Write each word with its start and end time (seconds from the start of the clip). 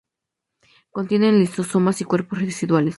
Contienen 0.89 1.37
lisosomas 1.37 2.01
y 2.01 2.05
cuerpos 2.05 2.39
residuales. 2.41 2.89